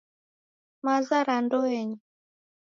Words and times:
Maza 0.85 1.17
ra 1.27 1.35
ndoenyi 1.43 1.97